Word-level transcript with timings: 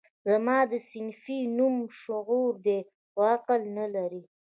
زما 0.29 0.59
ده 0.69 0.77
صنفي 0.89 1.39
نوم 1.57 1.75
شعور 2.01 2.51
دی 2.65 2.79
خو 3.11 3.19
عقل 3.33 3.61
نه 3.77 3.85
لري 3.95 4.23